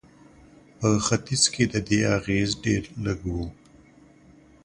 په 0.77 0.87
ختیځ 1.05 1.43
کې 1.53 1.63
د 1.73 1.75
دې 1.87 1.99
اغېز 2.17 2.49
ډېر 2.65 2.83
لږ 3.05 3.19
و. 3.33 3.35